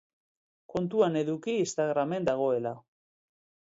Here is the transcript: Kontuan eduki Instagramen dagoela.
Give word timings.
Kontuan 0.75 1.21
eduki 1.23 1.57
Instagramen 1.59 2.29
dagoela. 2.33 2.77